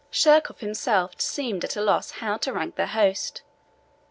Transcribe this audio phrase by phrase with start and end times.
[0.11, 3.43] Sheerkohf himself seemed at a loss how to rank their host.